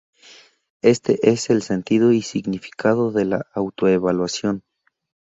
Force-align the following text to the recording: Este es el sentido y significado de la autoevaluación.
Este 0.81 1.19
es 1.29 1.51
el 1.51 1.61
sentido 1.61 2.11
y 2.11 2.23
significado 2.23 3.11
de 3.11 3.25
la 3.25 3.45
autoevaluación. 3.53 4.63